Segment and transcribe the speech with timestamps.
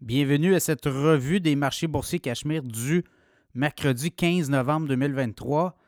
[0.00, 3.04] Bienvenue à cette revue des marchés boursiers Cachemire du
[3.54, 5.78] mercredi 15 novembre 2023.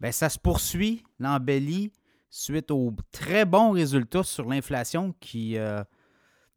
[0.00, 1.92] Bien, ça se poursuit, l'embellie,
[2.30, 5.84] suite aux très bons résultats sur l'inflation qui euh,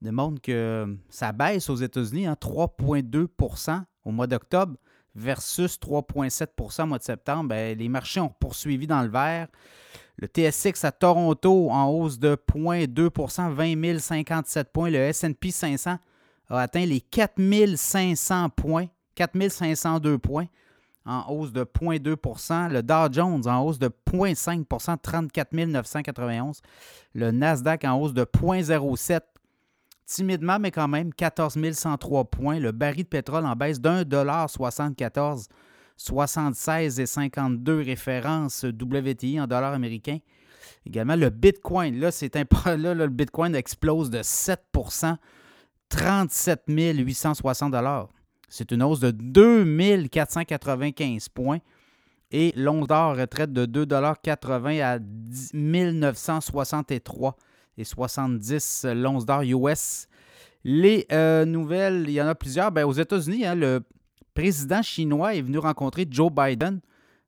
[0.02, 4.78] démontrent que ça baisse aux États-Unis, 3,2% hein, au mois d'octobre
[5.14, 7.50] versus 3,7% au mois de septembre.
[7.50, 9.50] Bien, les marchés ont poursuivi dans le vert.
[10.16, 14.90] Le TSX à Toronto en hausse de 0,2% 20 057 points.
[14.90, 15.98] Le SP 500
[16.54, 20.48] a atteint les 4500 points, 4502 points
[21.06, 26.62] en hausse de 0,2% Le Dow Jones en hausse de 0,5% 34 991
[27.14, 29.22] Le Nasdaq en hausse de 0,07
[30.06, 32.60] timidement, mais quand même 14 103 points.
[32.60, 35.48] Le baril de pétrole en baisse d'un dollar 74
[35.98, 40.20] 76 et 52 références WTI en dollars américains.
[40.86, 42.44] Également, le Bitcoin, là, c'est un
[42.78, 44.62] là, le Bitcoin explose de 7
[45.96, 47.76] 37 860
[48.50, 51.60] C'est une hausse de 2 495 points.
[52.32, 54.98] Et l'once d'or retraite de 2,80 à
[55.54, 57.38] 1963
[57.78, 60.08] et 70 l'once d'or US.
[60.64, 62.72] Les euh, nouvelles, il y en a plusieurs.
[62.72, 63.82] Ben, aux États-Unis, hein, le
[64.34, 66.80] président chinois est venu rencontrer Joe Biden,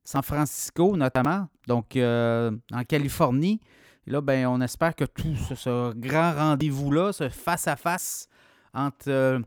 [0.02, 3.60] San Francisco notamment, donc euh, en Californie.
[4.08, 8.28] Là, ben, on espère que tout ce, grand rendez-vous-là, ce face-à-face
[8.76, 9.40] entre euh,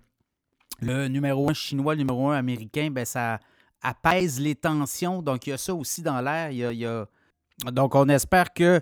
[0.82, 3.40] le numéro un chinois et le numéro un américain, ben, ça
[3.82, 5.22] apaise les tensions.
[5.22, 6.52] Donc, il y a ça aussi dans l'air.
[7.72, 8.82] Donc, on espère que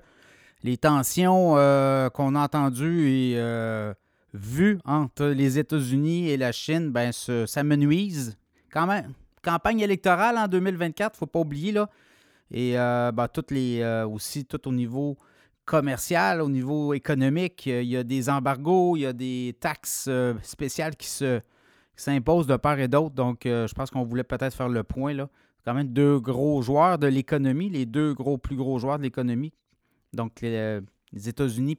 [0.63, 3.93] les tensions euh, qu'on a entendues et
[4.33, 8.37] vues entre les États-Unis et la Chine ben, s'amenuisent
[8.71, 11.89] quand même, campagne électorale en 2024, il ne faut pas oublier, là.
[12.51, 15.17] Et euh, ben, toutes les, euh, aussi, tout au niveau
[15.67, 20.09] commercial, au niveau économique, euh, il y a des embargos, il y a des taxes
[20.41, 21.41] spéciales qui se
[21.95, 23.13] s'imposent de part et d'autre.
[23.15, 25.29] Donc, je pense qu'on voulait peut-être faire le point, là.
[25.67, 29.51] Quand même deux gros joueurs de l'économie, les deux gros, plus gros joueurs de l'économie.
[30.13, 30.79] Donc, les,
[31.13, 31.77] États-Unis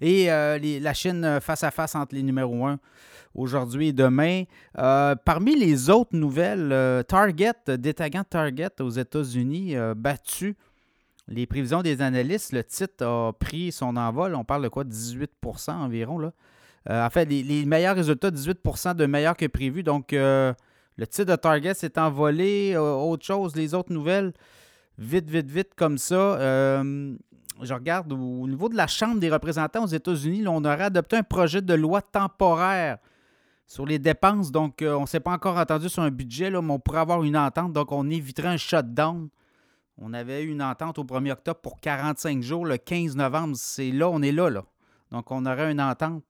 [0.00, 2.78] et euh, la Chine euh, face à face entre les numéros 1
[3.34, 4.42] aujourd'hui et demain.
[4.78, 10.56] Euh, parmi les autres nouvelles, Target, détaillant Target aux États-Unis, battu
[11.32, 12.52] les prévisions des analystes.
[12.52, 14.34] Le titre a pris son envol.
[14.34, 14.84] On parle de quoi?
[14.84, 16.18] 18% environ.
[16.18, 16.32] Là.
[16.88, 19.82] en fait, les, meilleurs résultats, 18% de meilleurs que prévu.
[19.82, 20.54] Donc, le
[21.08, 22.76] titre de Target s'est envolé.
[22.76, 24.32] autre chose, les autres nouvelles,
[24.98, 26.38] vite, vite, vite comme ça
[27.60, 31.22] je regarde au niveau de la Chambre des représentants aux États-Unis, on aurait adopté un
[31.22, 32.98] projet de loi temporaire
[33.66, 34.50] sur les dépenses.
[34.50, 37.00] Donc, euh, on ne s'est pas encore entendu sur un budget, là, mais on pourrait
[37.00, 37.72] avoir une entente.
[37.72, 39.28] Donc, on éviterait un shutdown.
[40.04, 42.66] On avait eu une entente au 1er octobre pour 45 jours.
[42.66, 44.64] Le 15 novembre, c'est là, on est là, là.
[45.10, 46.24] Donc, on aurait une entente.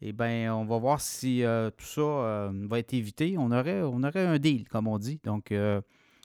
[0.00, 3.36] Eh bien, on va voir si euh, tout ça euh, va être évité.
[3.36, 5.20] On aurait, un deal, comme on dit.
[5.24, 5.52] Donc,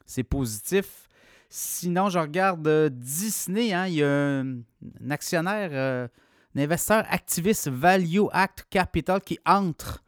[0.06, 1.06] c'est positif.
[1.50, 3.74] Sinon, je regarde euh, Disney.
[3.74, 4.60] Hein, il y a un,
[5.10, 6.08] actionnaire, euh,
[6.56, 10.04] un investisseur activiste Value Act Capital qui entre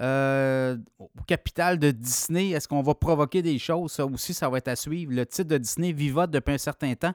[0.00, 2.50] euh, au capital de Disney.
[2.50, 3.92] Est-ce qu'on va provoquer des choses?
[3.92, 5.12] Ça aussi, ça va être à suivre.
[5.12, 7.14] Le titre de Disney vivote depuis un certain temps.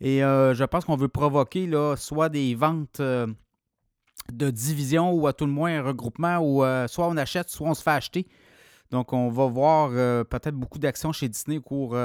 [0.00, 5.46] Et je pense qu'on veut provoquer là, soit des ventes de division ou à tout
[5.46, 8.26] le moins un regroupement où soit on achète, soit on se fait acheter.
[8.90, 9.90] Donc, on va voir
[10.26, 11.96] peut-être beaucoup d'actions chez Disney au cours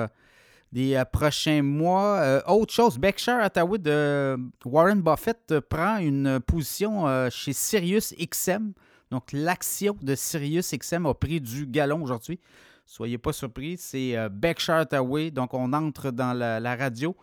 [0.72, 2.20] des euh, prochains mois.
[2.20, 8.74] Euh, autre chose, Berkshire Hathaway de Warren Buffett euh, prend une position chez Sirius XM.
[9.12, 12.40] Donc, l'action de Sirius XM a pris du galon aujourd'hui.
[12.86, 15.32] Soyez pas surpris, c'est Berkshire Hathaway.
[15.32, 17.16] Donc, on entre dans la, radio.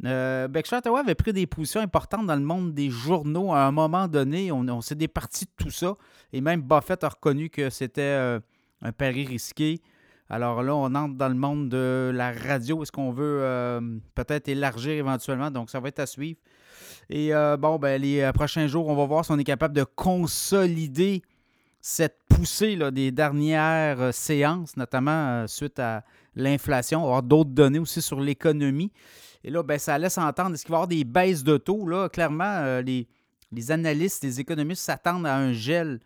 [0.00, 4.08] Berkshire Hathaway avait pris des positions importantes dans le monde des journaux à un moment
[4.08, 4.50] donné.
[4.52, 5.96] On, on s'est départi de tout ça.
[6.32, 8.40] Et même Buffett a reconnu que c'était
[8.82, 9.80] un pari risqué.
[10.28, 12.82] Alors là, on entre dans le monde de la radio.
[12.82, 13.80] Est-ce qu'on veut euh,
[14.14, 15.50] peut-être élargir éventuellement?
[15.50, 16.38] Donc, ça va être à suivre.
[17.08, 19.74] Et euh, bon, ben, les euh, prochains jours, on va voir si on est capable
[19.74, 21.22] de consolider
[21.80, 26.02] cette poussée des dernières séances, notamment suite à
[26.34, 27.02] l'inflation.
[27.02, 28.90] On avoir d'autres données aussi sur l'économie.
[29.44, 31.86] Et là, ben, ça laisse entendre, est-ce qu'il va y avoir des baisses de taux?
[32.12, 36.00] Clairement, les analystes, les économistes s'attendent à un gel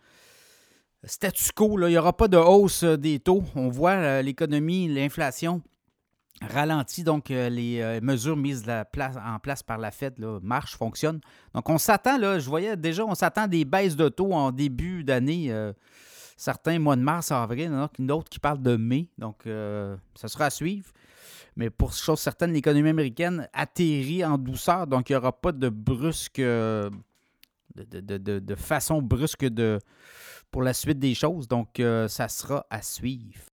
[1.04, 1.78] statu quo.
[1.86, 3.42] il n'y aura pas de hausse euh, des taux.
[3.54, 5.62] On voit euh, l'économie, l'inflation
[6.42, 11.20] ralentit, donc euh, les mesures mises en place par la Fed marchent, fonctionnent.
[11.54, 15.54] Donc on s'attend, je voyais déjà, on s'attend des baisses de taux en début d'année.
[16.38, 19.10] certains mois de mars, avril, d'autres qui parlent de mai.
[19.18, 19.42] Donc
[20.14, 20.88] ça sera à suivre.
[21.56, 25.68] Mais pour chose certaine, l'économie américaine atterrit en douceur, donc il n'y aura pas de
[25.68, 26.90] brusque, de
[28.56, 29.78] façon brusque de,
[30.50, 31.48] pour la suite des choses.
[31.48, 33.49] Donc, ça sera à suivre.